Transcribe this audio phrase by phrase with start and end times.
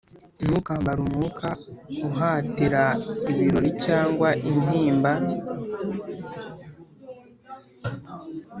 [0.45, 1.47] ntukambare umwuka
[2.07, 2.83] uhatira
[3.31, 5.11] ibirori cyangwa intimba.